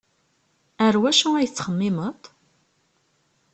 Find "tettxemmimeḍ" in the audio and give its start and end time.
1.49-2.19